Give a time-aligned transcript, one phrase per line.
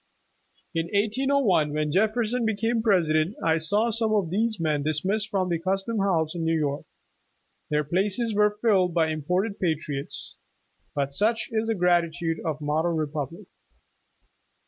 [0.73, 5.59] In 1801, when Jefferson became President, I saw some of these men dismissed from the
[5.59, 6.87] Custom House in New York;
[7.69, 10.37] their places were filled by imported patriots;
[10.95, 13.45] but such is the gratitude of a model Republic.